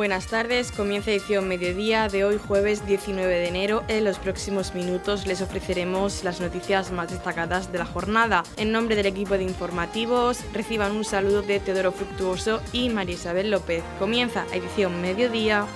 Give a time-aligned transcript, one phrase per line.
[0.00, 3.84] Buenas tardes, comienza edición mediodía de hoy jueves 19 de enero.
[3.86, 8.42] En los próximos minutos les ofreceremos las noticias más destacadas de la jornada.
[8.56, 13.50] En nombre del equipo de informativos, reciban un saludo de Teodoro Fructuoso y María Isabel
[13.50, 13.84] López.
[13.98, 15.66] Comienza edición mediodía.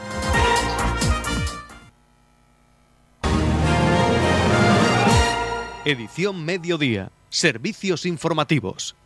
[5.84, 7.10] Edición mediodía.
[7.28, 8.96] Servicios informativos.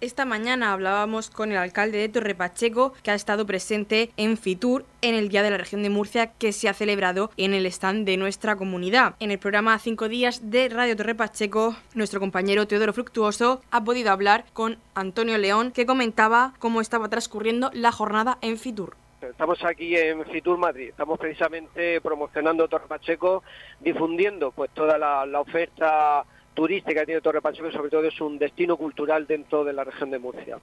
[0.00, 4.86] Esta mañana hablábamos con el alcalde de Torre Pacheco, que ha estado presente en Fitur
[5.02, 8.06] en el Día de la Región de Murcia, que se ha celebrado en el stand
[8.06, 9.14] de nuestra comunidad.
[9.20, 14.10] En el programa Cinco Días de Radio Torre Pacheco, nuestro compañero Teodoro Fructuoso ha podido
[14.10, 18.96] hablar con Antonio León, que comentaba cómo estaba transcurriendo la jornada en Fitur.
[19.20, 23.42] Estamos aquí en Fitur Madrid, estamos precisamente promocionando Torre Pacheco,
[23.80, 26.24] difundiendo pues toda la, la oferta
[26.60, 30.10] turística que tiene Torre Pacheco sobre todo es un destino cultural dentro de la región
[30.10, 30.58] de Murcia.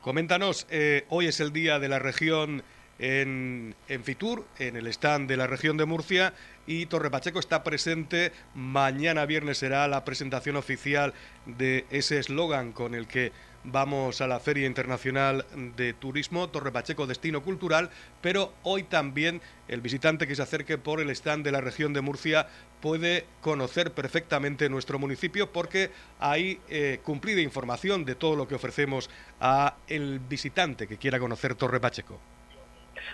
[0.00, 2.64] Coméntanos, eh, hoy es el día de la región
[2.98, 6.34] en, Fitur, en el stand de la región de Murcia,
[6.66, 8.32] y Torre Pacheco está presente.
[8.56, 11.14] Mañana viernes será la presentación oficial
[11.46, 13.30] de ese eslogan con el que
[13.64, 15.44] vamos a la Feria Internacional
[15.76, 21.00] de Turismo, Torre Pacheco Destino Cultural, pero hoy también el visitante que se acerque por
[21.00, 22.48] el stand de la región de Murcia
[22.80, 29.10] puede conocer perfectamente nuestro municipio porque hay eh, cumplida información de todo lo que ofrecemos
[29.40, 32.18] a el visitante que quiera conocer Torre Pacheco.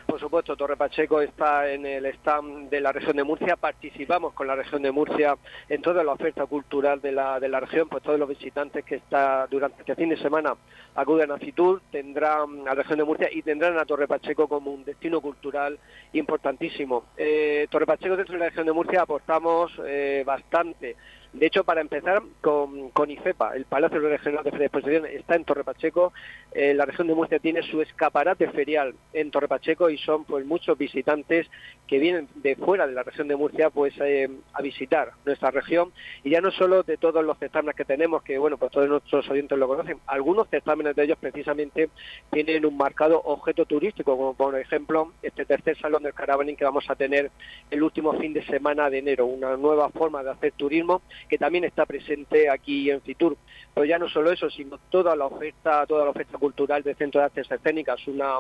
[0.06, 3.56] Por supuesto, Torre Pacheco está en el stand de la región de Murcia.
[3.56, 5.36] Participamos con la región de Murcia
[5.68, 8.96] en toda la oferta cultural de la, de la región, pues todos los visitantes que
[8.96, 10.54] está durante este fin de semana
[10.94, 14.72] acuden a Fitur tendrán a la región de Murcia y tendrán a Torre Pacheco como
[14.72, 15.78] un destino cultural
[16.12, 17.04] importantísimo.
[17.16, 20.96] Eh, Torre Pacheco dentro de la región de Murcia aportamos eh, bastante
[21.34, 25.34] de hecho, para empezar con, con IFEPA, el Palacio Regional de Feria de Exposición está
[25.34, 26.12] en Torre Pacheco.
[26.52, 30.46] Eh, la región de Murcia tiene su escaparate ferial en Torre Pacheco y son pues
[30.46, 31.48] muchos visitantes
[31.88, 35.92] que vienen de fuera de la región de Murcia pues eh, a visitar nuestra región.
[36.22, 39.28] Y ya no solo de todos los certámenes que tenemos, que bueno, pues todos nuestros
[39.28, 41.90] oyentes lo conocen, algunos certámenes de ellos precisamente
[42.30, 46.88] tienen un marcado objeto turístico, como por ejemplo este tercer salón del Caravaning que vamos
[46.88, 47.32] a tener
[47.72, 51.64] el último fin de semana de enero, una nueva forma de hacer turismo que también
[51.64, 53.36] está presente aquí en Fitur.
[53.72, 57.20] Pero ya no solo eso, sino toda la oferta, toda la oferta cultural del Centro
[57.20, 58.38] de Artes Escénicas, una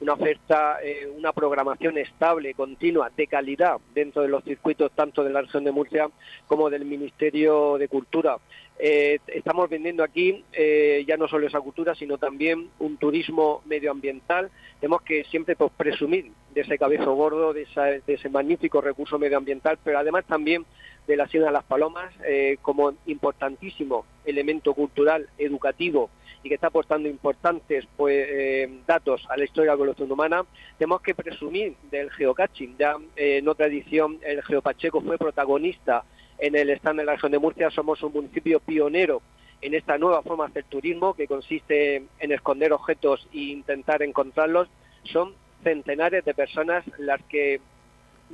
[0.00, 5.30] una oferta, eh, una programación estable, continua, de calidad dentro de los circuitos tanto de
[5.30, 6.08] la región de Murcia
[6.46, 8.36] como del Ministerio de Cultura.
[8.78, 14.50] Eh, estamos vendiendo aquí eh, ya no solo esa cultura, sino también un turismo medioambiental.
[14.80, 17.66] Tenemos que siempre pues, presumir de ese cabezo gordo, de,
[18.06, 20.66] de, ese magnífico recurso medioambiental, pero además también
[21.06, 26.10] de la Sierra de las Palomas eh, como importantísimo elemento cultural, educativo
[26.42, 30.44] y que está aportando importantes pues, eh, datos a la historia de la evolución humana,
[30.78, 32.76] tenemos que presumir del geocaching.
[32.78, 36.04] Ya eh, en otra edición el Geopacheco fue protagonista
[36.38, 39.22] en el stand de la región de Murcia, somos un municipio pionero
[39.62, 44.68] en esta nueva forma de hacer turismo que consiste en esconder objetos e intentar encontrarlos.
[45.04, 45.32] Son
[45.62, 47.60] centenares de personas las que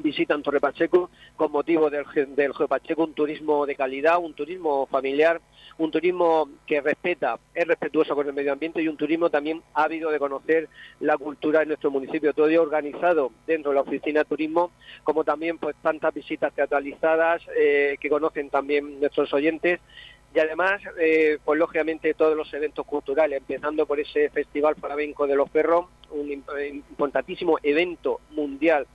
[0.02, 5.40] visitan Torre Pacheco con motivo del, del Geopacheco, un turismo de calidad, un turismo familiar,
[5.78, 10.10] un turismo que respeta, es respetuoso con el medio ambiente y un turismo también ávido
[10.10, 10.68] de conocer
[11.00, 14.72] la cultura de nuestro municipio, todo ello organizado dentro de la oficina de turismo,
[15.04, 19.80] como también pues tantas visitas teatralizadas eh, que conocen también nuestros oyentes.
[20.32, 25.34] Y además, eh, pues lógicamente todos los eventos culturales, empezando por ese Festival Flamenco de
[25.34, 28.86] los Perros, un importantísimo evento mundial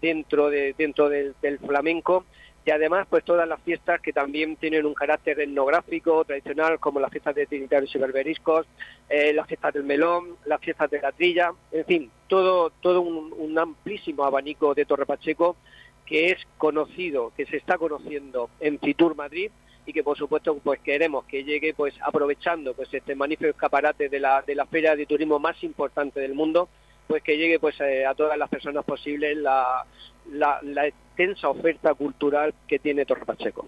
[0.00, 1.34] dentro de dentro del,
[1.64, 2.24] flamenco.
[2.64, 7.12] Y además pues todas las fiestas que también tienen un carácter etnográfico tradicional como las
[7.12, 8.66] fiestas de trinitarios y berberiscos,
[9.08, 13.56] eh, las fiestas del melón, las fiestas de la trilla, en fin, todo todo un,
[13.56, 15.56] amplísimo abanico de Torre Pacheco
[16.04, 19.50] que es conocido, que se está conociendo en Fitur Madrid
[19.86, 24.18] y que por supuesto pues queremos que llegue pues aprovechando pues este magnífico escaparate de
[24.18, 26.68] la de la feria de turismo más importante del mundo
[27.06, 29.84] pues que llegue pues eh, a todas las personas posibles la,
[30.32, 33.66] la, extensa oferta cultural que tiene Torre Pacheco.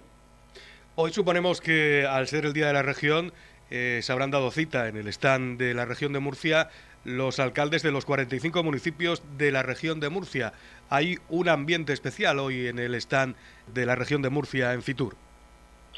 [0.97, 3.33] Hoy suponemos que al ser el Día de la Región
[3.71, 6.71] eh, se habrán dado cita en el stand de la región de Murcia
[7.05, 10.53] los alcaldes de los 45 municipios de la región de Murcia.
[10.91, 13.37] Hay un ambiente especial hoy en el stand
[13.73, 15.17] de la región de Murcia en Fitur.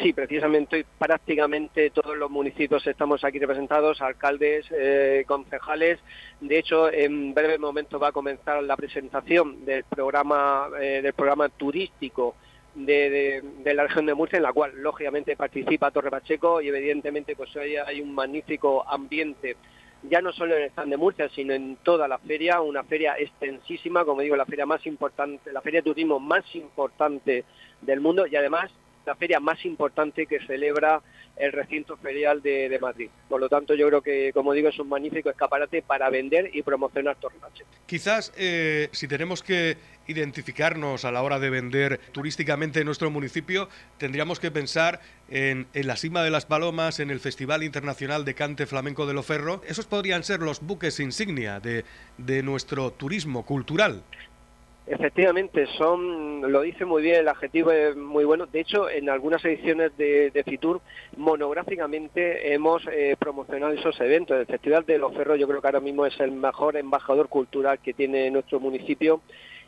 [0.02, 5.98] Sí, precisamente prácticamente todos los municipios estamos aquí representados, alcaldes, eh, concejales.
[6.40, 11.50] De hecho, en breve momento va a comenzar la presentación del programa, eh, del programa
[11.50, 12.34] turístico
[12.74, 17.54] de, la región de Murcia, en la cual lógicamente participa Torre Pacheco y evidentemente pues
[17.56, 19.56] hoy hay un magnífico ambiente
[20.02, 23.16] ya no solo en el stand de Murcia, sino en toda la feria, una feria
[23.18, 27.44] extensísima, como digo, la feria más importante, la feria de turismo más importante
[27.82, 28.70] del mundo y además
[29.06, 31.00] la feria más importante que celebra
[31.36, 33.08] el recinto ferial de, Madrid.
[33.28, 36.62] Por lo tanto, yo creo que, como digo, es un magnífico escaparate para vender y
[36.62, 37.36] promocionar Torre
[37.86, 43.68] Quizás, eh, si tenemos que identificarnos a la hora de vender turísticamente en nuestro municipio,
[43.96, 45.00] tendríamos que pensar
[45.30, 49.14] en, en, la cima de las palomas, en el Festival Internacional de Cante Flamenco de
[49.14, 49.62] Loferro.
[49.66, 54.02] Esos podrían ser los buques insignia de nuestro turismo cultural.
[54.90, 58.46] Efectivamente, son, lo dice muy bien, el adjetivo es muy bueno.
[58.46, 60.80] De hecho, en algunas ediciones de, Fitur,
[61.16, 64.36] monográficamente hemos eh, promocionado esos eventos.
[64.36, 67.78] El Festival de los Ferros yo creo que ahora mismo es el mejor embajador cultural
[67.78, 69.20] que tiene nuestro municipio.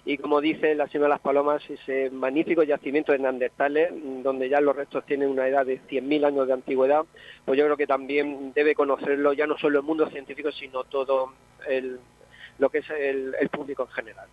[0.05, 3.93] Y como dice la señora Las Palomas, ese magnífico yacimiento de Neandertales,
[4.25, 7.05] donde ya los restos tienen una edad de 100.000 años de antigüedad,
[7.45, 11.33] pues yo creo que también debe conocerlo ya no solo el mundo científico, sino todo
[11.69, 12.01] el,
[12.59, 14.27] lo que es el público en general.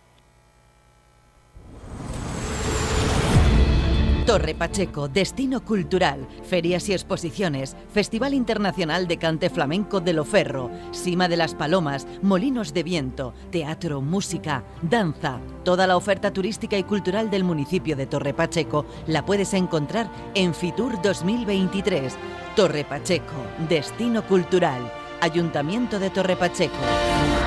[4.30, 11.26] Torre Pacheco, Destino Cultural, Ferias y Exposiciones, Festival Internacional de Cante Flamenco de Loferro, Cima
[11.26, 15.40] de las Palomas, Molinos de Viento, Teatro, Música, Danza.
[15.64, 20.54] Toda la oferta turística y cultural del municipio de Torre Pacheco la puedes encontrar en
[20.54, 22.14] Fitur 2023.
[22.54, 23.34] Torre Pacheco,
[23.68, 27.39] Destino Cultural, Ayuntamiento de Torre Pacheco.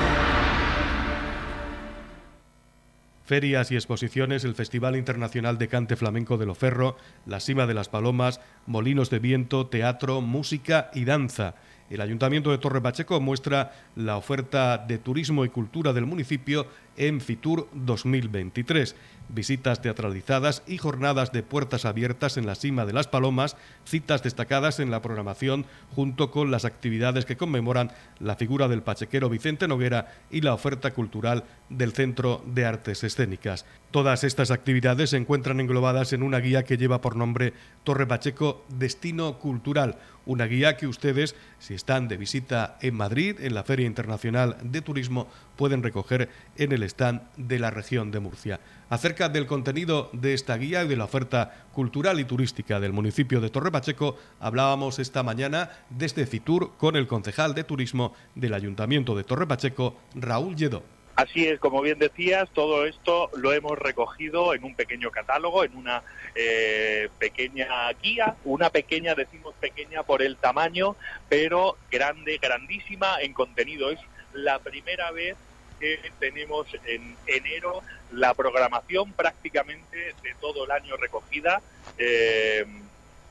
[3.24, 7.88] Ferias y exposiciones, el Festival Internacional de Cante Flamenco de Loferro, la Cima de las
[7.88, 11.54] Palomas, Molinos de Viento, Teatro, Música y Danza.
[11.88, 16.66] El Ayuntamiento de Torre Pacheco muestra la oferta de turismo y cultura del municipio
[16.96, 18.94] en Fitur 2023
[19.28, 24.80] visitas teatralizadas y jornadas de puertas abiertas en la cima de las Palomas, citas destacadas
[24.80, 27.90] en la programación junto con las actividades que conmemoran
[28.20, 33.64] la figura del pachequero Vicente Noguera y la oferta cultural del Centro de Artes Escénicas.
[33.90, 37.52] Todas estas actividades se encuentran englobadas en una guía que lleva por nombre
[37.84, 43.54] Torre Pacheco Destino Cultural, una guía que ustedes, si están de visita en Madrid, en
[43.54, 48.60] la Feria Internacional de Turismo, pueden recoger en el stand de la región de Murcia.
[48.90, 53.40] Acerca del contenido de esta guía y de la oferta cultural y turística del municipio
[53.40, 59.14] de Torre Pacheco, hablábamos esta mañana desde Fitur con el concejal de turismo del Ayuntamiento
[59.14, 60.82] de Torre Pacheco, Raúl Lledó.
[61.14, 65.76] Así es, como bien decías, todo esto lo hemos recogido en un pequeño catálogo, en
[65.76, 66.02] una
[66.34, 67.68] eh, pequeña
[68.02, 70.96] guía, una pequeña, decimos pequeña por el tamaño,
[71.28, 73.92] pero grande, grandísima en contenido.
[73.92, 74.00] Es
[74.32, 75.36] la primera vez
[75.84, 81.60] que tenemos en enero la programación prácticamente de todo el año recogida.
[81.98, 82.64] Eh,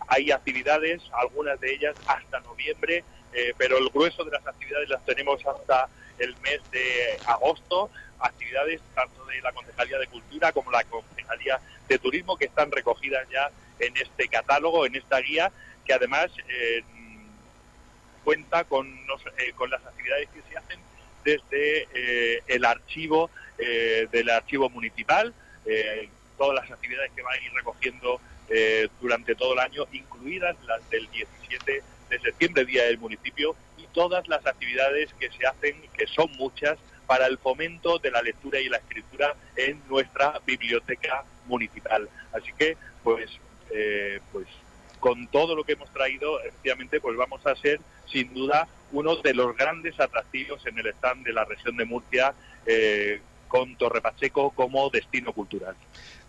[0.07, 3.03] hay actividades, algunas de ellas hasta noviembre,
[3.33, 5.89] eh, pero el grueso de las actividades las tenemos hasta
[6.19, 7.89] el mes de agosto,
[8.19, 13.27] actividades tanto de la Concejalía de Cultura como la Concejalía de Turismo que están recogidas
[13.31, 15.51] ya en este catálogo, en esta guía,
[15.85, 16.83] que además eh,
[18.23, 18.95] cuenta con,
[19.55, 20.79] con las actividades que se hacen
[21.23, 25.33] desde eh, el archivo eh, del archivo municipal,
[25.65, 28.19] eh, todas las actividades que va a ir recogiendo
[29.01, 34.27] durante todo el año, incluidas las del 17 de septiembre, Día del Municipio, y todas
[34.27, 36.77] las actividades que se hacen, que son muchas,
[37.07, 42.07] para el fomento de la lectura y la escritura en nuestra biblioteca municipal.
[42.31, 43.31] Así que, pues,
[44.31, 44.47] pues
[44.99, 49.33] con todo lo que hemos traído, efectivamente, pues vamos a ser, sin duda, uno de
[49.33, 52.33] los grandes atractivos en el stand de la región de Murcia
[52.65, 55.75] eh, con Torre Pacheco como destino cultural.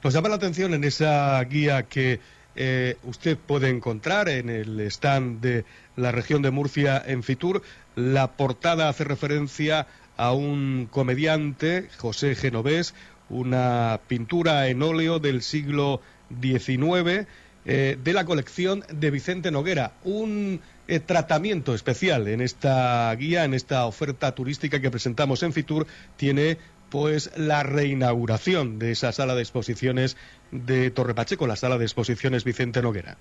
[0.03, 2.21] Nos llama la atención en esa guía que
[2.57, 5.65] eh, usted puede encontrar en el stand de
[5.97, 7.63] la región de Murcia en Fitur.
[7.97, 12.95] La portada hace referencia a un comediante, José Genovés,
[13.29, 16.01] una pintura en óleo del siglo
[16.41, 17.27] XIX
[17.67, 19.93] eh, de la colección de Vicente Noguera.
[20.05, 25.87] Un eh, tratamiento especial en esta guía, en esta oferta turística que presentamos en Fitur,
[26.17, 26.59] tiene
[26.91, 30.17] pues la reinauguración de esa sala de exposiciones
[30.51, 33.17] de Torre Pacheco, la sala de exposiciones Vicente Noguera.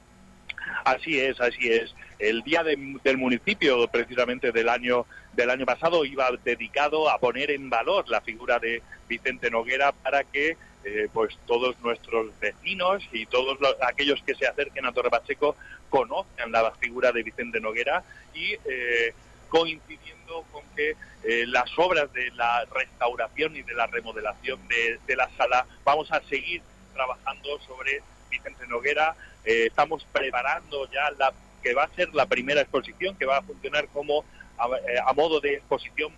[0.86, 1.96] Así es, así es.
[2.20, 7.70] El día del municipio, precisamente del año del año pasado, iba dedicado a poner en
[7.70, 13.58] valor la figura de Vicente Noguera para que eh, pues todos nuestros vecinos y todos
[13.88, 15.56] aquellos que se acerquen a Torre Pacheco
[15.90, 19.13] conozcan la figura de Vicente Noguera y eh,
[19.48, 25.30] coincidiendo con que eh, las obras de la restauración y de la remodelación de, la
[25.38, 26.62] sala vamos a seguir
[26.94, 29.16] trabajando sobre Vicente Noguera.
[29.46, 33.88] estamos preparando ya la que va a ser la primera exposición que va a funcionar
[33.88, 34.25] como
[34.58, 36.12] a, modo de exposición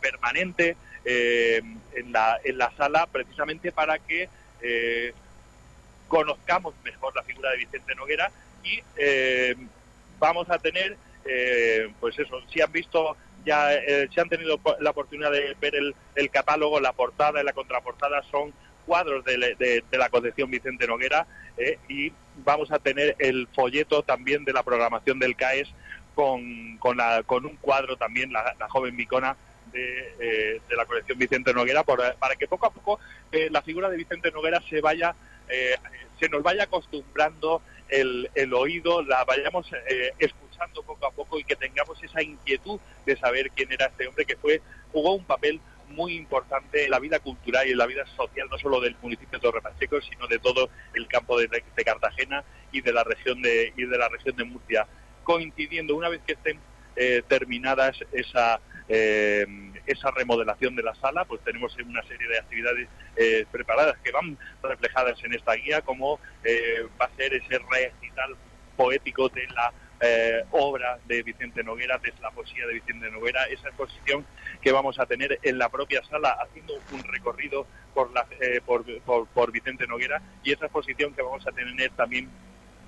[0.00, 4.28] permanente en, la, en la sala, precisamente para que
[6.08, 8.30] conozcamos mejor la figura de Vicente Noguera
[8.62, 8.82] y
[10.18, 10.96] vamos a tener,
[12.00, 16.30] pues eso, si han visto ya eh, se han tenido la oportunidad de ver el,
[16.30, 18.52] catálogo, la portada y la contraportada son
[18.86, 22.12] cuadros de, la colección Vicente Noguera eh, y
[22.44, 25.68] vamos a tener el folleto también de la programación del CAES
[26.14, 29.36] con, con, un cuadro también, la, joven Micona,
[29.74, 32.98] de, eh, de, la colección Vicente Noguera, para que poco a poco
[33.50, 35.14] la figura de Vicente Noguera se vaya,
[36.18, 39.68] se nos vaya acostumbrando el, el oído, la vayamos
[40.18, 44.24] escuchando poco a poco y que tengamos esa inquietud de saber quién era este hombre
[44.24, 44.62] que fue
[44.92, 48.58] jugó un papel muy importante en la vida cultural y en la vida social, no
[48.58, 51.48] solo del municipio de Torre Pacheco, sino de todo el campo de,
[51.84, 54.86] Cartagena y de la región de, y de la región de Murcia,
[55.22, 56.58] coincidiendo una vez que estén
[56.96, 59.46] eh, terminadas esa eh,
[59.86, 64.36] esa remodelación de la sala, pues tenemos una serie de actividades eh, preparadas que van
[64.62, 66.18] reflejadas en esta guía, como
[67.00, 68.36] va a ser ese recital
[68.76, 73.68] poético de la eh, obra de Vicente Noguera, de la poesía de Vicente Noguera, esa
[73.68, 74.26] exposición
[74.60, 78.84] que vamos a tener en la propia sala haciendo un recorrido por, la, eh, por,
[79.28, 82.28] por, Vicente Noguera y esa exposición que vamos a tener también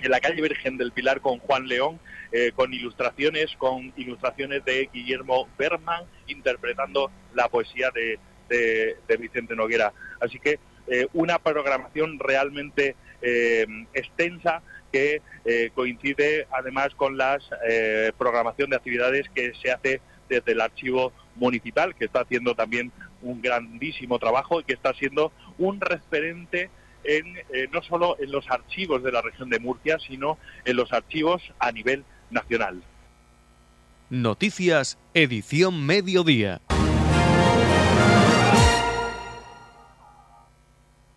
[0.04, 1.98] en la calle Virgen del Pilar con Juan León,
[2.32, 9.92] eh, con ilustraciones, con ilustraciones de Guillermo Berman, interpretando la poesía de, de, Vicente Noguera.
[10.20, 10.58] Así que
[11.14, 12.94] una programación realmente
[13.92, 14.62] extensa
[14.92, 17.38] que eh, coincide además con la
[17.68, 22.90] eh, programación de actividades que se hace desde el archivo municipal, que está haciendo también
[23.22, 26.70] un grandísimo trabajo y que está siendo un referente
[27.06, 30.92] en, eh, no solo en los archivos de la región de Murcia, sino en los
[30.92, 32.82] archivos a nivel nacional.
[34.10, 36.60] Noticias, edición mediodía.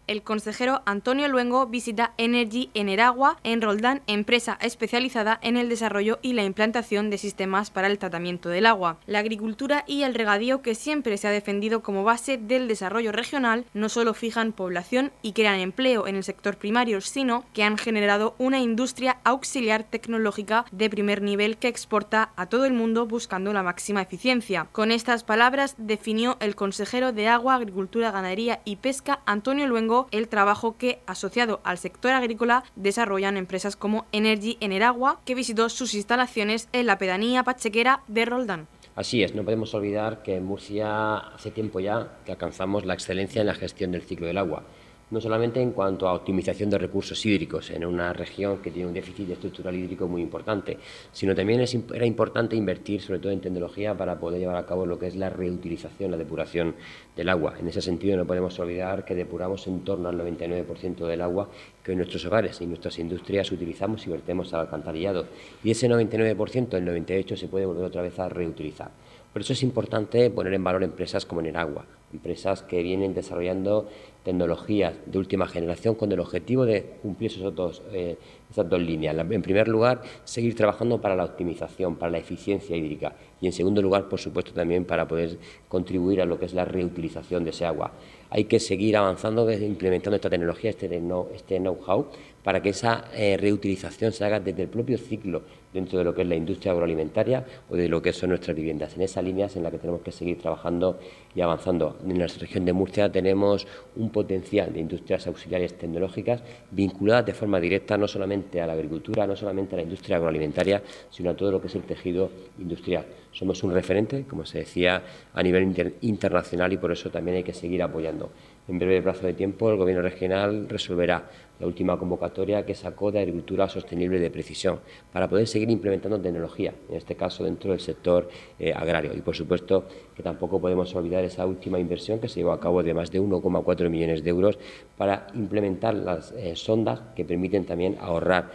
[0.10, 6.34] El consejero Antonio Luengo visita Energy Eneragua en Roldán, empresa especializada en el desarrollo y
[6.34, 8.98] la implantación de sistemas para el tratamiento del agua.
[9.06, 13.66] La agricultura y el regadío, que siempre se ha defendido como base del desarrollo regional,
[13.76, 18.34] no solo fijan población y crean empleo en el sector primario, sino que han generado
[18.40, 23.62] una industria auxiliar tecnológica de primer nivel que exporta a todo el mundo buscando la
[23.62, 24.66] máxima eficiencia.
[24.72, 30.28] Con estas palabras definió el consejero de Agua, Agricultura, Ganadería y Pesca, Antonio Luengo, el
[30.28, 36.70] trabajo que, asociado al sector agrícola, desarrollan empresas como Energy Eneragua, que visitó sus instalaciones
[36.72, 38.68] en la pedanía pachequera de Roldán.
[38.96, 43.40] Así es, no podemos olvidar que en Murcia hace tiempo ya que alcanzamos la excelencia
[43.42, 44.64] en la gestión del ciclo del agua
[45.12, 48.94] no solamente en cuanto a optimización de recursos hídricos en una región que tiene un
[48.94, 50.78] déficit estructural hídrico muy importante,
[51.12, 51.62] sino también
[51.94, 55.16] era importante invertir sobre todo en tecnología para poder llevar a cabo lo que es
[55.16, 56.76] la reutilización, la depuración
[57.16, 57.56] del agua.
[57.60, 61.50] En ese sentido no podemos olvidar que depuramos en torno al 99% del agua
[61.84, 65.26] que en nuestros hogares y nuestras industrias utilizamos y vertemos al alcantarillado.
[65.64, 68.92] Y ese 99%, el 98%, se puede volver otra vez a reutilizar.
[69.32, 73.88] Por eso es importante poner en valor empresas como Eneragua, empresas que vienen desarrollando
[74.24, 78.18] tecnologías de última generación con el objetivo de cumplir esos dos, eh,
[78.52, 79.16] esas dos líneas.
[79.18, 83.82] En primer lugar, seguir trabajando para la optimización, para la eficiencia hídrica y en segundo
[83.82, 87.66] lugar, por supuesto, también para poder contribuir a lo que es la reutilización de ese
[87.66, 87.94] agua.
[88.30, 91.02] Hay que seguir avanzando, implementando esta tecnología, este,
[91.34, 92.08] este know-how,
[92.44, 96.24] para que esa eh, reutilización se haga desde el propio ciclo dentro de lo que
[96.24, 98.96] es la industria agroalimentaria o de lo que son nuestras viviendas.
[98.96, 101.00] En esas líneas en las que tenemos que seguir trabajando
[101.36, 101.98] y avanzando.
[102.04, 107.60] En la región de Murcia tenemos un potencial de industrias auxiliares tecnológicas vinculadas de forma
[107.60, 111.52] directa no solamente a la agricultura, no solamente a la industria agroalimentaria, sino a todo
[111.52, 113.06] lo que es el tejido industrial.
[113.32, 117.54] Somos un referente, como se decía, a nivel internacional y por eso también hay que
[117.54, 118.32] seguir apoyando.
[118.70, 121.28] En breve plazo de tiempo, el Gobierno regional resolverá
[121.60, 124.80] la última convocatoria que sacó de agricultura sostenible de precisión
[125.12, 129.12] para poder seguir implementando tecnología, en este caso dentro del sector eh, agrario.
[129.16, 129.86] Y por supuesto
[130.16, 133.20] que tampoco podemos olvidar esa última inversión que se llevó a cabo de más de
[133.20, 134.60] 1,4 millones de euros
[134.96, 138.52] para implementar las eh, sondas que permiten también ahorrar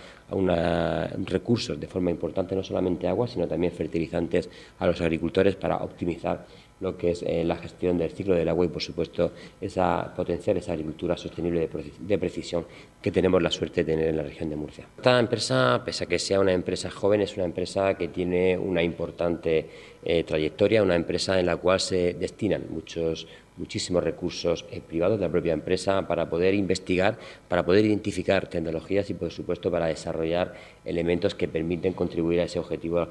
[1.26, 6.46] recursos de forma importante, no solamente agua, sino también fertilizantes a los agricultores para optimizar
[6.80, 10.56] lo que es eh, la gestión del ciclo del agua y, por supuesto, esa potenciar
[10.56, 12.66] esa agricultura sostenible de, precisión
[13.00, 14.86] que tenemos la suerte de tener en la región de Murcia.
[14.96, 18.82] Esta empresa, pese a que sea una empresa joven, es una empresa que tiene una
[18.82, 19.68] importante
[20.04, 25.26] eh, trayectoria, una empresa en la cual se destinan muchos muchísimos recursos eh, privados de
[25.26, 27.18] la propia empresa para poder investigar,
[27.48, 32.58] para poder identificar tecnologías y, por supuesto, para desarrollar elementos que permiten contribuir a ese
[32.58, 33.08] objetivo del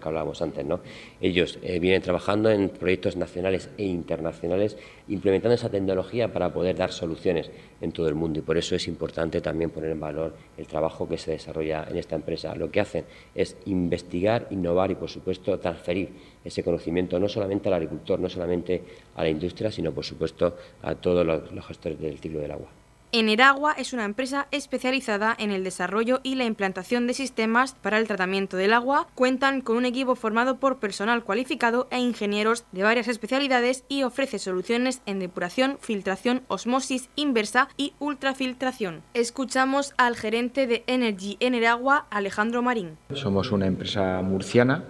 [0.00, 0.64] que, hablábamos antes.
[0.64, 0.80] ¿no?
[1.20, 4.76] Ellos eh, vienen trabajando en proyectos nacionales e internacionales
[5.08, 7.50] implementando esa tecnología para poder dar soluciones
[7.80, 11.08] en todo el mundo y por eso es importante también poner en valor el trabajo
[11.08, 12.54] que se desarrolla en esta empresa.
[12.54, 17.74] Lo que hacen es investigar, innovar y, por supuesto, transferir ese conocimiento no solamente al
[17.74, 18.82] agricultor, no solamente
[19.14, 22.68] a la industria, sino, por supuesto, a todos los gestores del ciclo del agua.
[23.12, 28.06] Eneragua es una empresa especializada en el desarrollo y la implantación de sistemas para el
[28.06, 29.06] tratamiento del agua.
[29.14, 34.38] Cuentan con un equipo formado por personal cualificado e ingenieros de varias especialidades y ofrece
[34.38, 39.02] soluciones en depuración, filtración, osmosis inversa y ultrafiltración.
[39.14, 42.98] Escuchamos al gerente de Energy Eneragua, Alejandro Marín.
[43.14, 44.84] Somos una empresa murciana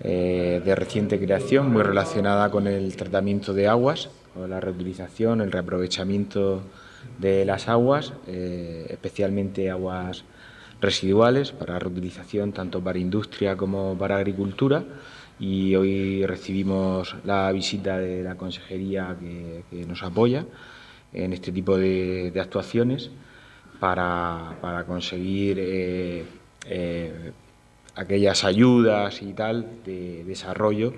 [0.00, 5.52] eh, de reciente creación, muy relacionada con el tratamiento de aguas, con la reutilización, el
[5.52, 6.62] reaprovechamiento
[7.18, 10.24] de las aguas, eh, especialmente aguas
[10.80, 14.84] residuales para reutilización tanto para industria como para agricultura.
[15.38, 20.44] Y hoy recibimos la visita de la consejería que, nos apoya
[21.12, 23.10] en este tipo de, actuaciones
[23.80, 26.24] para, conseguir eh,
[26.66, 27.32] eh,
[27.94, 30.94] aquellas ayudas y tal de desarrollo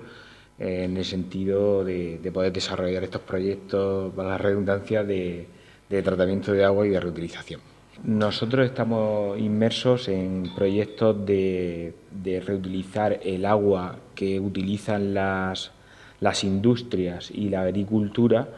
[0.59, 5.49] en el sentido de, de poder desarrollar estos proyectos, para la redundancia, de,
[5.89, 7.61] tratamiento de agua y de reutilización.
[8.03, 11.95] Nosotros estamos inmersos en proyectos de,
[12.45, 15.71] reutilizar el agua que utilizan las,
[16.43, 18.49] industrias y la agricultura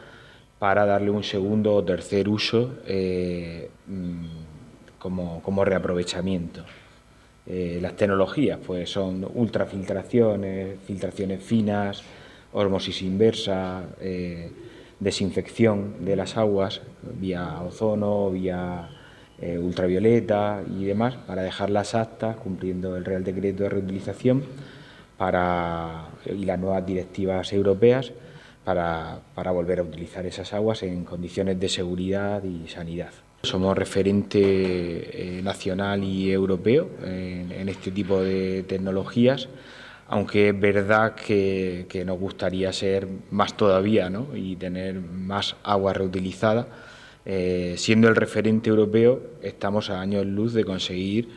[0.57, 4.25] para darle un segundo o tercer uso eh, mm,
[4.97, 6.63] como, reaprovechamiento.
[7.49, 12.03] Eh, las tecnologías pues, son ultrafiltraciones, filtraciones finas,
[12.51, 14.51] osmosis inversa, eh,
[14.99, 16.81] desinfección de las aguas
[17.19, 18.89] vía ozono, vía
[19.39, 24.43] eh, ultravioleta y demás, para dejarlas aptas, cumpliendo el Real Decreto de Reutilización
[25.17, 28.11] para, y las nuevas directivas europeas
[28.65, 33.11] para, volver a utilizar esas aguas en condiciones de seguridad y sanidad.
[33.43, 39.47] Somos referente eh, nacional y europeo en este tipo de tecnologías
[40.09, 44.27] aunque es verdad que, nos gustaría ser más todavía ¿no?
[44.35, 46.67] y tener más agua reutilizada.
[47.25, 51.29] Eh, siendo el referente europeo, estamos a años luz de conseguir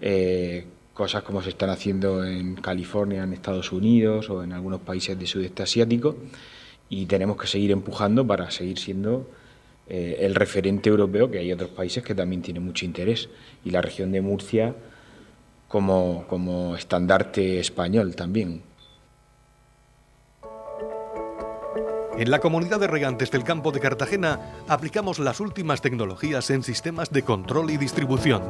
[0.00, 5.16] eh, cosas como se están haciendo en California, en Estados Unidos o en algunos países
[5.16, 6.16] del sudeste asiático
[6.88, 9.30] y tenemos que seguir empujando para seguir siendo
[9.88, 13.28] eh, el referente europeo, que hay otros países que también tienen mucho interés
[13.64, 14.74] y la región de Murcia
[15.68, 18.62] como, como estandarte español también.
[22.18, 27.10] En la comunidad de regantes del campo de Cartagena aplicamos las últimas tecnologías en sistemas
[27.10, 28.42] de control y distribución,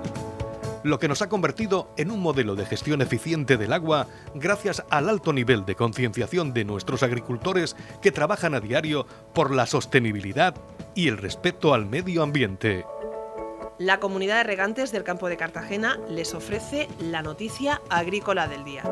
[0.84, 5.08] lo que nos ha convertido en un modelo de gestión eficiente del agua gracias al
[5.08, 10.54] alto nivel de concienciación de nuestros agricultores que trabajan a diario por la sostenibilidad
[10.96, 12.84] y el respeto al medio ambiente.
[13.78, 18.82] La comunidad de regantes del campo de Cartagena les ofrece la noticia agrícola del día.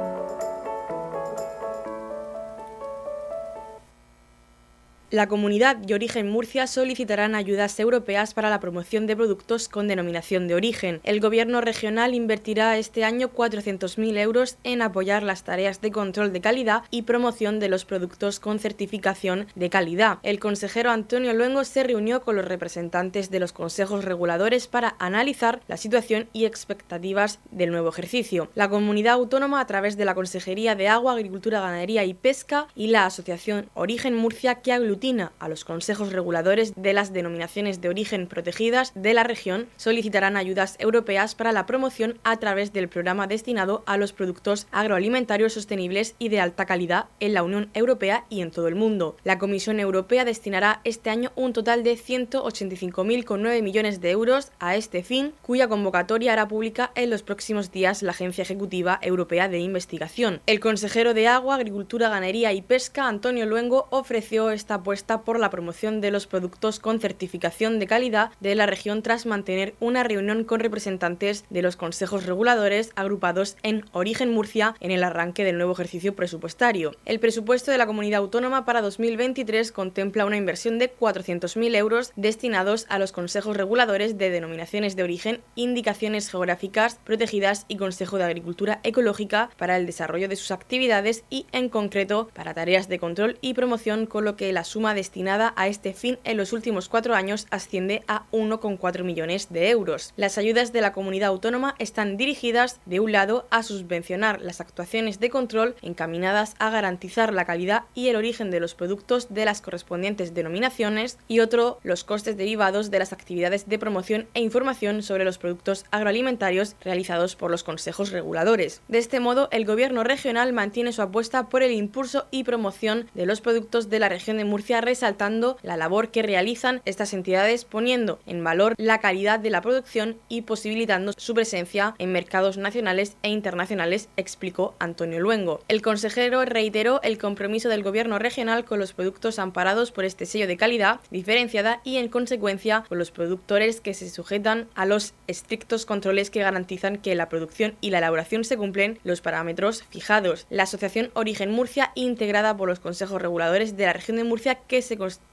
[5.15, 10.49] La comunidad de origen Murcia solicitarán ayudas europeas para la promoción de productos con denominación
[10.49, 11.01] de origen.
[11.05, 16.41] El Gobierno regional invertirá este año 400.000 euros en apoyar las tareas de control de
[16.41, 20.19] calidad y promoción de los productos con certificación de calidad.
[20.25, 25.61] El consejero Antonio Luengo se reunió con los representantes de los consejos reguladores para analizar
[25.69, 28.51] la situación y expectativas del nuevo ejercicio.
[28.57, 32.89] La comunidad autónoma, a través de la Consejería de Agua, Agricultura, Ganadería y Pesca y
[32.89, 35.04] la Asociación Origen Murcia, que aglutina
[35.39, 40.77] a los consejos reguladores de las denominaciones de origen protegidas de la región, solicitarán ayudas
[40.79, 46.31] europeas para la promoción a través del programa destinado a los productos agroalimentarios sostenibles y
[46.31, 49.17] de alta calidad en la Unión Europea y en todo el mundo.
[49.25, 55.03] La Comisión Europea destinará este año un total de 185.009 millones de euros a este
[55.03, 60.41] fin, cuya convocatoria hará pública en los próximos días la Agencia Ejecutiva Europea de Investigación.
[60.47, 64.83] El consejero de Agua, Agricultura, Ganadería y Pesca, Antonio Luengo, ofreció esta
[65.25, 69.75] por la promoción de los productos con certificación de calidad de la región tras mantener
[69.81, 75.43] una reunión con representantes de los consejos reguladores agrupados en Origen Murcia en el arranque
[75.43, 76.93] del nuevo ejercicio presupuestario.
[77.07, 82.87] El presupuesto de la comunidad autónoma para 2023 contempla una inversión de 400.000 euros destinados
[82.91, 88.81] a los consejos reguladores de denominaciones de origen, indicaciones geográficas protegidas y Consejo de Agricultura
[88.83, 93.55] Ecológica para el desarrollo de sus actividades y, en concreto, para tareas de control y
[93.55, 97.47] promoción, con lo que la suma destinada a este fin en los últimos cuatro años
[97.51, 100.13] asciende a 1,4 millones de euros.
[100.17, 105.21] Las ayudas de la comunidad autónoma están dirigidas, de un lado, a subvencionar las actuaciones
[105.21, 109.61] de control encaminadas a garantizar la calidad y el origen de los productos de las
[109.61, 115.25] correspondientes denominaciones y otro, los costes derivados de las actividades de promoción e información sobre
[115.25, 118.83] los productos agroalimentarios realizados por los consejos reguladores.
[118.89, 123.27] De este modo, el Gobierno regional mantiene su apuesta por el impulso y promoción de
[123.27, 128.19] los productos de la región de Murcia, resaltando la labor que realizan estas entidades, poniendo
[128.27, 133.29] en valor la calidad de la producción y posibilitando su presencia en mercados nacionales e
[133.29, 135.61] internacionales, explicó Antonio Luengo.
[135.69, 140.47] El consejero reiteró el compromiso del Gobierno regional con los productos amparados por este sello
[140.47, 145.87] de calidad diferenciada y, en consecuencia, con los productores que se sujetan a los estrictos
[145.87, 150.47] controles que garantizan que la producción y la elaboración se cumplen los parámetros fijados.
[150.51, 154.83] La Asociación Origen Murcia, integrada por los consejos reguladores de la región de Murcia, que
[154.83, 155.25] se constituyó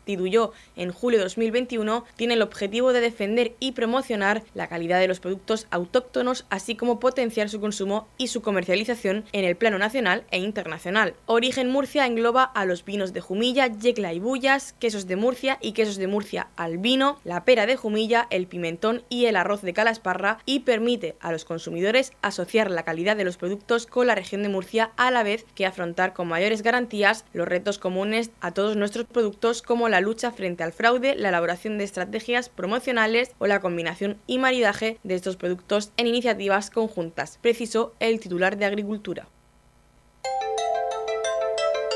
[0.76, 5.20] en julio de 2021, tiene el objetivo de defender y promocionar la calidad de los
[5.20, 10.40] productos autóctonos, así como potenciar su consumo y su comercialización en el plano nacional e
[10.40, 11.14] internacional.
[11.28, 15.74] Origen Murcia engloba a los vinos de Jumilla, Yecla y Bullas, quesos de Murcia y
[15.74, 19.74] quesos de Murcia al vino, la pera de Jumilla, el pimentón y el arroz de
[19.74, 24.44] Calasparra y permite a los consumidores asociar la calidad de los productos con la región
[24.44, 28.76] de Murcia a la vez que afrontar con mayores garantías los retos comunes a todos
[28.76, 33.60] nuestros productos como la lucha frente al fraude, la elaboración de estrategias promocionales o la
[33.60, 39.28] combinación y maridaje de estos productos en iniciativas conjuntas, precisó el titular de Agricultura.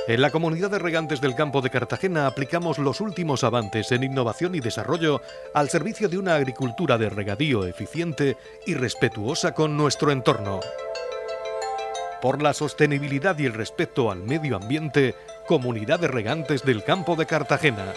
[0.08, 4.54] En la comunidad de regantes del campo de Cartagena aplicamos los últimos avances en innovación
[4.54, 5.20] y desarrollo
[5.56, 10.60] al servicio de una agricultura de regadío eficiente y respetuosa con nuestro entorno.
[12.22, 15.16] Por la sostenibilidad y el respeto al medio ambiente,
[15.48, 17.94] Comunidad de Regantes del Campo de Cartagena.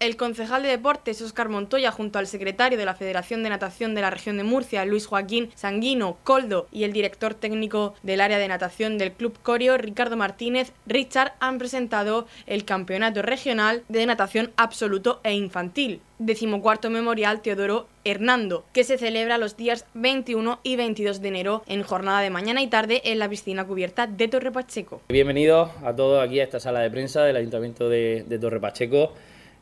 [0.00, 4.00] El concejal de deportes Óscar Montoya junto al secretario de la Federación de Natación de
[4.00, 8.46] la región de Murcia, Luis Joaquín Sanguino Coldo, y el director técnico del área de
[8.46, 15.18] natación del Club Corio, Ricardo Martínez Richard, han presentado el Campeonato Regional de Natación Absoluto
[15.24, 21.28] e Infantil, decimocuarto memorial Teodoro Hernando, que se celebra los días 21 y 22 de
[21.28, 25.00] enero en jornada de mañana y tarde en la piscina cubierta de Torre Pacheco.
[25.08, 29.12] Bienvenidos a todos aquí a esta sala de prensa del Ayuntamiento de, de Torre Pacheco.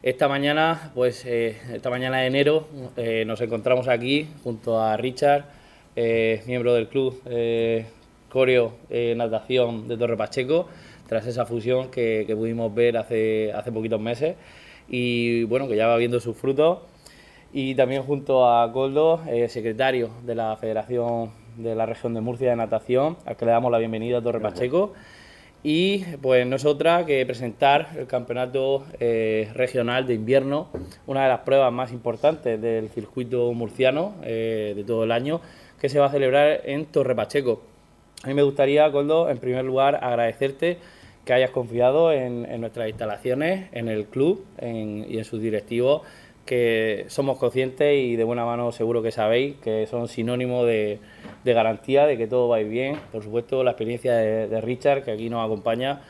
[0.02, 5.46] Esta mañana, pues eh, esta mañana de enero, eh, nos encontramos aquí junto a Richard,
[5.96, 7.18] eh, miembro del club
[8.28, 8.74] Coreo
[9.16, 10.68] Natación de Torre Pacheco,
[11.08, 14.36] tras esa fusión que, pudimos ver hace, hace poquitos meses
[14.86, 16.80] y bueno, que ya va viendo sus frutos.
[17.52, 22.56] Y también junto a Coldo, secretario de la Federación de la Región de Murcia de
[22.56, 24.92] Natación, al que le damos la bienvenida a Torre Pacheco.
[25.62, 30.68] Y pues no es otra que presentar el campeonato eh, regional de invierno,
[31.06, 35.40] una de las pruebas más importantes del circuito murciano eh, de todo el año,
[35.80, 37.62] que se va a celebrar en Torre Pacheco.
[38.22, 40.78] A mí me gustaría, Coldo, en primer lugar agradecerte
[41.24, 46.02] que hayas confiado en, nuestras instalaciones, en el club y en sus directivos,
[46.46, 51.00] que somos conscientes y de buena mano seguro que sabéis que son sinónimo de,
[51.44, 52.96] garantía de que todo va bien.
[53.12, 56.00] Por supuesto, la experiencia de, Richard, que aquí nos acompaña,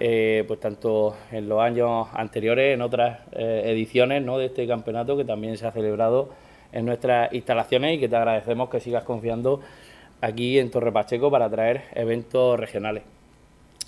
[0.00, 4.36] eh, pues tanto en los años anteriores, en otras eh, ediciones ¿no?
[4.36, 6.28] de este campeonato que también se ha celebrado
[6.72, 9.60] en nuestras instalaciones y que te agradecemos que sigas confiando
[10.20, 13.04] aquí en Torre Pacheco para traer eventos regionales.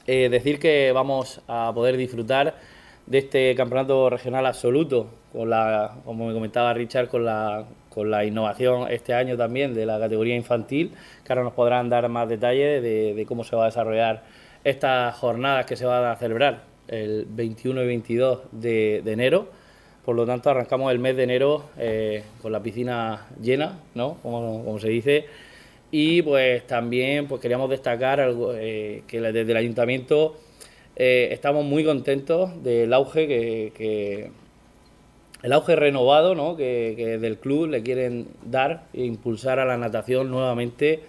[0.07, 2.55] Eh, decir que vamos a poder disfrutar
[3.09, 8.25] de este campeonato regional absoluto, con la, como me comentaba Richard, con la, con la
[8.25, 10.93] innovación este año también de la categoría infantil,
[11.25, 14.23] que ahora nos podrán dar más detalles de, cómo se va a desarrollar
[14.65, 19.49] estas jornadas que se van a celebrar el 21 y 22 de, enero.
[20.05, 24.17] Por lo tanto, arrancamos el mes de enero eh, con la piscina llena, ¿no?
[24.23, 25.27] Como, se dice.
[25.91, 30.37] Y pues también pues queríamos destacar algo, eh, que desde el ayuntamiento
[31.01, 34.31] eh, estamos muy contentos del auge que,
[35.43, 36.57] el auge renovado ¿no?
[36.57, 41.01] que, del club le quieren dar e impulsar a la natación nuevamente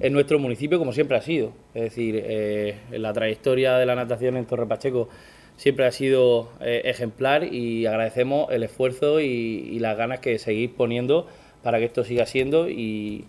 [0.00, 1.52] en nuestro municipio como siempre ha sido.
[1.74, 5.08] Es decir, eh, la trayectoria de la natación en Torre Pacheco
[5.56, 11.26] siempre ha sido eh, ejemplar y agradecemos el esfuerzo y, las ganas que seguís poniendo
[11.62, 13.26] para que esto siga siendo y,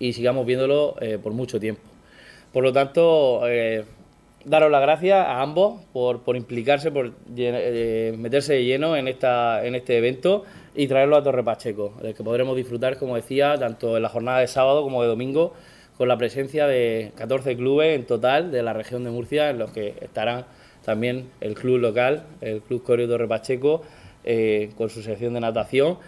[0.00, 1.82] sigamos viéndolo por mucho tiempo.
[2.52, 3.42] Por lo tanto,
[4.44, 9.64] daros las gracias a ambos por, por implicarse, por eh, meterse de lleno en, esta,
[9.64, 13.96] en este evento y traerlo a Torre Pacheco, del que podremos disfrutar, como decía, tanto
[13.96, 15.54] en la jornada de sábado como de domingo,
[15.96, 19.70] con la presencia de 14 clubes en total de la región de Murcia, en los
[19.70, 20.46] que estarán
[20.84, 23.82] también el club local, el Club Corio Torre Pacheco,
[24.24, 25.98] eh, con su sección de natación.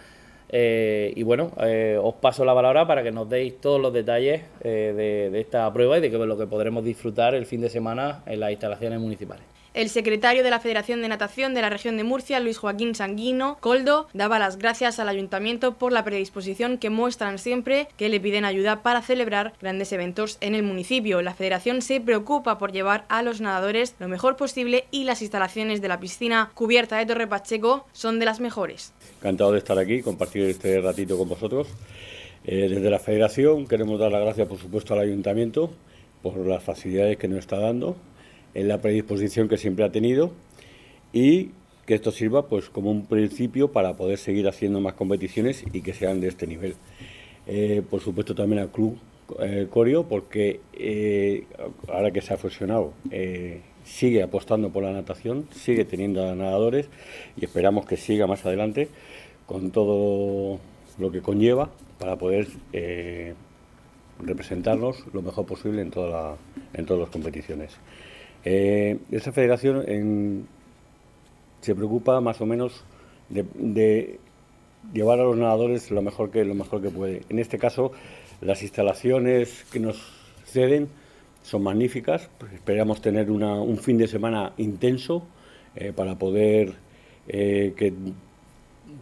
[0.57, 4.41] Eh, y bueno, eh, os paso la palabra para que nos deis todos los detalles
[4.63, 8.23] de, de, esta prueba y de que, lo que podremos disfrutar el fin de semana
[8.25, 9.54] en las instalaciones municipales.
[9.75, 13.57] El secretario de la Federación de Natación de la región de Murcia, Luis Joaquín Sanguino
[13.59, 18.45] Coldo, daba las gracias al ayuntamiento por la predisposición que muestran siempre que le piden
[18.45, 21.21] ayuda para celebrar grandes eventos en el municipio.
[21.21, 25.81] La federación se preocupa por llevar a los nadadores lo mejor posible y las instalaciones
[25.81, 28.93] de la piscina cubierta de Torre Pacheco son de las mejores.
[29.19, 31.67] Encantado de estar aquí, compartir este ratito con vosotros.
[32.45, 35.69] Eh, desde la federación queremos dar las gracias, por supuesto, al ayuntamiento
[36.21, 37.97] por las facilidades que nos está dando
[38.55, 40.31] en la predisposición que siempre ha tenido
[41.13, 41.51] y
[41.85, 45.93] que esto sirva pues como un principio para poder seguir haciendo más competiciones y que
[45.93, 46.75] sean de este nivel.
[47.47, 48.97] Eh, por supuesto también al club
[49.39, 51.43] eh, Corio porque eh,
[51.87, 52.93] ahora que se ha fusionado
[53.83, 56.89] sigue apostando por la natación, sigue teniendo nadadores
[57.37, 58.87] y esperamos que siga más adelante
[59.45, 60.59] con todo
[60.97, 62.47] lo que conlleva para poder
[64.19, 66.35] representarnos lo mejor posible en, toda
[66.73, 67.77] en todas las competiciones.
[68.45, 70.47] Eh, esta federación
[71.61, 72.83] se preocupa más o menos
[73.27, 74.19] de,
[74.93, 77.23] llevar a los nadadores lo mejor que lo mejor que puede.
[77.29, 77.91] En este caso,
[78.41, 79.97] las instalaciones que nos
[80.45, 80.87] ceden
[81.41, 82.29] son magníficas.
[82.37, 85.25] Pues esperamos tener un fin de semana intenso
[85.75, 86.73] eh, para poder
[87.27, 87.93] eh, que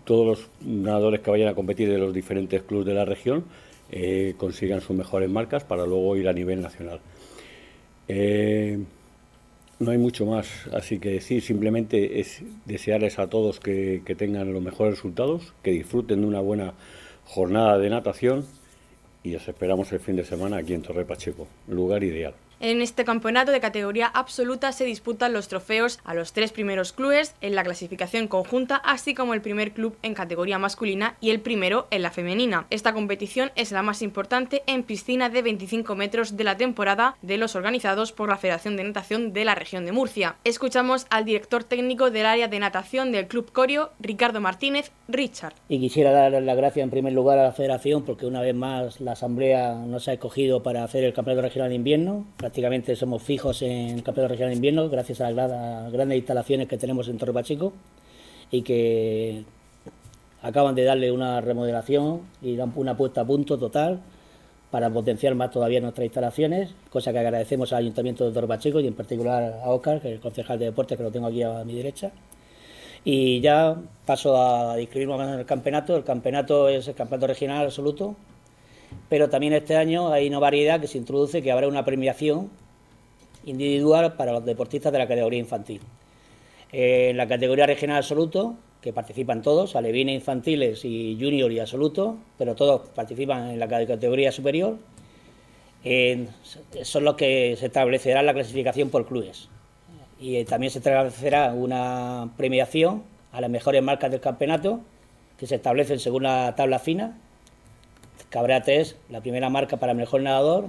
[0.05, 3.43] todos los nadadores que vayan a competir de los diferentes clubes de la región
[4.37, 6.99] consigan sus mejores marcas para luego ir a nivel nacional.
[9.83, 14.63] No hay mucho más así que decir, simplemente es desearles a todos que, tengan los
[14.63, 16.73] mejores resultados, que disfruten de una buena
[17.25, 18.45] jornada de natación
[19.23, 22.33] y os esperamos el fin de semana aquí en Torre Pacheco, lugar ideal.
[22.65, 27.35] En este campeonato de categoría absoluta se disputan los trofeos a los tres primeros clubes
[27.41, 31.87] en la clasificación conjunta, así como el primer club en categoría masculina y el primero
[31.91, 32.65] en la femenina.
[32.69, 37.35] Esta competición es la más importante en piscina de 25 metros de la temporada de
[37.35, 40.37] los organizados por la Federación de Natación de la región de Murcia.
[40.45, 45.55] Escuchamos al director técnico del área de natación del Club Corio, Ricardo Martínez, Richard.
[45.67, 49.01] Y quisiera dar las gracias en primer lugar a la Federación porque una vez más
[49.01, 53.63] la Asamblea nos ha escogido para hacer el Campeonato Regional de Invierno prácticamente somos fijos
[53.63, 57.33] en el Campeonato Regional de Invierno gracias a las grandes instalaciones que tenemos en Torre
[57.33, 57.73] Pacheco
[58.51, 59.43] y que
[60.43, 64.01] acaban de darle una remodelación y dan una puesta a punto total
[64.69, 68.85] para potenciar más todavía nuestras instalaciones, cosa que agradecemos al Ayuntamiento de Torre Pacheco y
[68.85, 71.63] en particular a Oscar, que es el concejal de deportes, que lo tengo aquí a
[71.63, 72.11] mi derecha.
[73.03, 75.95] Y ya paso a describir más en el campeonato.
[75.95, 78.15] El campeonato es el campeonato regional absoluto,
[79.09, 82.49] pero también este año hay una variedad que se introduce que habrá una premiación
[83.45, 85.81] individual para los deportistas de la categoría infantil.
[86.71, 92.55] en la categoría regional absoluto, que participan todos, alevines infantiles y junior y absoluto, pero
[92.55, 94.77] todos participan en la categoría superior,
[96.83, 99.49] son los que se establecerá la clasificación por clubes.
[100.19, 104.79] Y eh, también se establecerá una premiación a las mejores marcas del campeonato,
[105.37, 107.17] que se establecen según la tabla fina,
[108.33, 110.65] Cabrate es la primera marca para mejor nadador,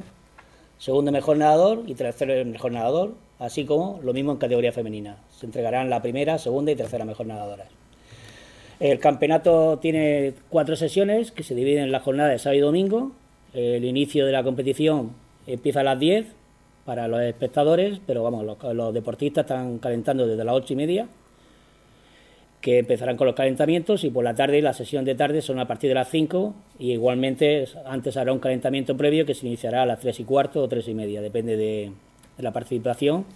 [0.76, 5.16] segundo mejor nadador y tercero mejor nadador, así como lo mismo en categoría femenina.
[5.30, 7.64] Se entregarán la primera, segunda y tercera mejor nadadora.
[8.80, 13.12] El campeonato tiene cuatro sesiones que se dividen en la jornada de sábado y domingo.
[13.54, 15.12] El inicio de la competición
[15.46, 16.26] empieza a las 10
[16.84, 21.08] para los espectadores, pero vamos, los, los deportistas están calentando desde las ocho y media
[22.64, 25.68] que empezarán con los calentamientos y por la tarde, la sesión de tarde son a
[25.68, 29.86] partir de las 5 y igualmente antes habrá un calentamiento previo que se iniciará a
[29.86, 31.92] las 3 y cuarto o 3 y media, depende de,
[32.38, 33.26] la participación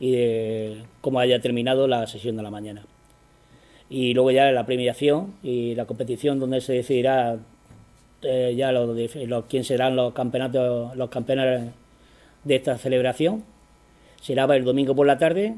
[0.00, 2.84] y de cómo haya terminado la sesión de la mañana.
[3.88, 7.38] Y luego ya la premiación y la competición donde se decidirá
[8.22, 8.72] eh, ya
[9.48, 11.70] quién serán los campeonatos, los campeones
[12.42, 13.44] de esta celebración.
[14.20, 15.54] Será el domingo por la tarde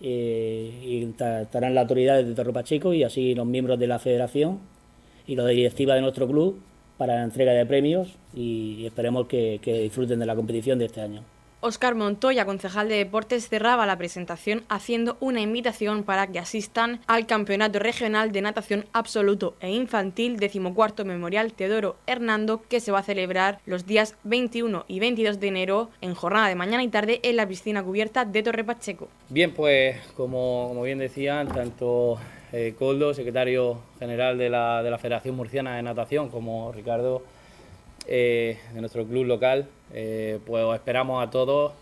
[0.00, 4.58] eh, y estarán las autoridades de Torre Pacheco y así los miembros de la federación
[5.26, 6.60] y los de directiva de nuestro club
[6.96, 11.22] para la entrega de premios y esperemos que disfruten de la competición de este año.
[11.60, 17.26] Óscar Montoya, concejal de deportes, cerraba la presentación haciendo una invitación para que asistan al
[17.26, 23.02] Campeonato Regional de Natación Absoluto e Infantil decimocuarto Memorial Teodoro Hernando que se va a
[23.02, 27.34] celebrar los días 21 y 22 de enero en jornada de mañana y tarde en
[27.34, 29.08] la piscina cubierta de Torre Pacheco.
[29.28, 32.18] Bien, pues como, como bien decían, tanto
[32.52, 37.24] eh, Coldo, secretario general de la, de la Federación Murciana de Natación, como Ricardo
[38.06, 39.66] eh, de nuestro club local.
[39.92, 41.72] Eh, pues os esperamos a todos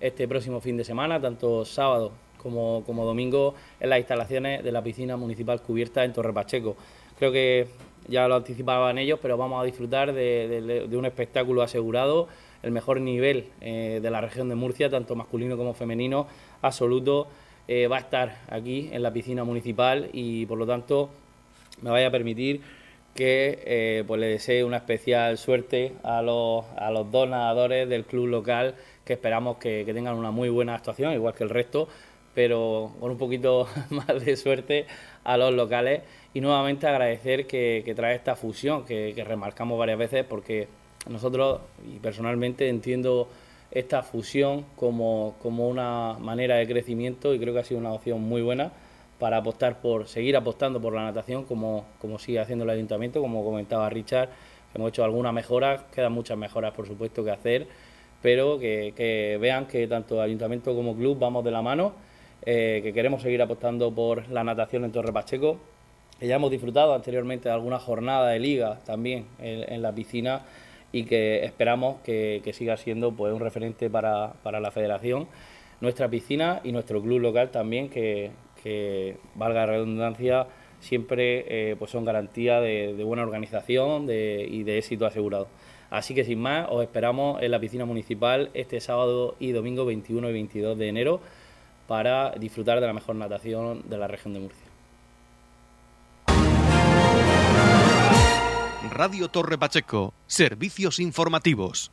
[0.00, 4.82] este próximo fin de semana, tanto sábado como, como domingo en las instalaciones de la
[4.82, 6.76] piscina municipal cubierta en Torre Pacheco.
[7.18, 7.68] Creo que
[8.08, 12.28] ya lo anticipaban ellos, pero vamos a disfrutar de, un espectáculo asegurado,
[12.62, 16.26] el mejor nivel eh, de la región de Murcia, tanto masculino como femenino,
[16.62, 17.28] absoluto,
[17.66, 21.08] eh, va a estar aquí en la piscina municipal y por lo tanto
[21.80, 22.60] me vaya a permitir
[23.14, 28.04] que eh, pues le desee una especial suerte a los, a los dos nadadores del
[28.04, 28.74] club local
[29.04, 31.88] que esperamos que, tengan una muy buena actuación, igual que el resto,
[32.34, 34.86] pero con un poquito más de suerte
[35.22, 36.02] a los locales.
[36.32, 40.68] Y nuevamente agradecer que, trae esta fusión que, remarcamos varias veces porque
[41.08, 43.28] nosotros y personalmente entiendo
[43.70, 48.22] esta fusión como, como una manera de crecimiento y creo que ha sido una opción
[48.22, 48.72] muy buena
[49.18, 53.44] para apostar por seguir apostando por la natación como, como sigue haciendo el ayuntamiento, como
[53.44, 54.30] comentaba Richard,
[54.74, 57.66] hemos hecho algunas mejoras, quedan muchas mejoras por supuesto que hacer,
[58.20, 61.92] pero que, vean que tanto ayuntamiento como club vamos de la mano,
[62.42, 65.58] eh, que queremos seguir apostando por la natación en Torre Pacheco,
[66.18, 70.42] que ya hemos disfrutado anteriormente de alguna jornada de liga también en, la piscina
[70.92, 75.28] y que esperamos que, siga siendo pues, un referente para, para la federación.
[75.80, 78.30] Nuestra piscina y nuestro club local también, que,
[78.64, 80.48] que valga la redundancia,
[80.80, 85.46] siempre eh, pues son garantía de, buena organización y de éxito asegurado.
[85.90, 90.28] Así que sin más, os esperamos en la piscina municipal este sábado y domingo 21
[90.30, 91.20] y 22 de enero
[91.86, 94.64] para disfrutar de la mejor natación de la región de Murcia.
[98.90, 101.92] Radio Torre Pacheco, servicios informativos.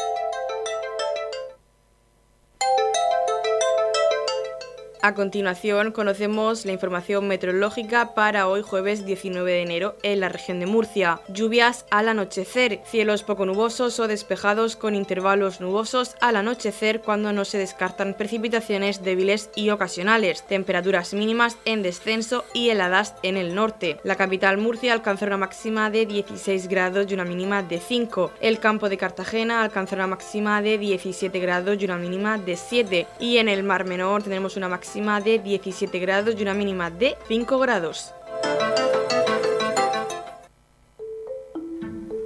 [5.03, 10.59] A continuación conocemos la información meteorológica para hoy jueves 19 de enero en la región
[10.59, 11.21] de Murcia.
[11.27, 17.45] Lluvias al anochecer, cielos poco nubosos o despejados con intervalos nubosos al anochecer cuando no
[17.45, 20.45] se descartan precipitaciones débiles y ocasionales.
[20.45, 23.97] Temperaturas mínimas en descenso y heladas en el norte.
[24.03, 28.33] La capital Murcia alcanzó una máxima de 16 grados y una mínima de 5.
[28.39, 33.07] El campo de Cartagena alcanzó una máxima de 17 grados y una mínima de 7.
[33.19, 37.15] Y en el Mar Menor tenemos una máxima de 17 grados y una mínima de
[37.29, 38.13] 5 grados.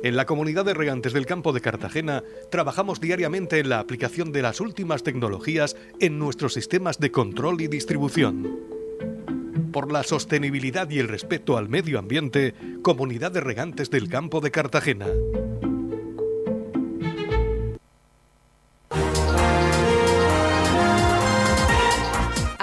[0.02, 4.42] En la comunidad de regantes del campo de Cartagena trabajamos diariamente en la aplicación de
[4.42, 8.60] las últimas tecnologías en nuestros sistemas de control y distribución.
[9.72, 14.50] Por la sostenibilidad y el respeto al medio ambiente, Comunidad de Regantes del Campo de
[14.50, 15.06] Cartagena.